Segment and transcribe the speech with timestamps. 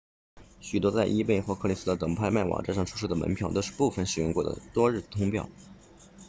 [0.59, 5.47] 许多在 ebay 或 craigslist 等拍卖网站上出售的门票都是部分使用过的多日通票